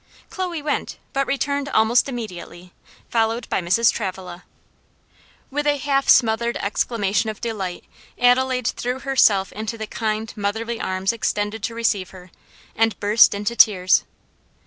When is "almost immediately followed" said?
1.69-3.47